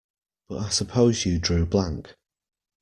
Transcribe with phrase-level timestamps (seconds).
[0.49, 2.15] But I suppose you drew blank?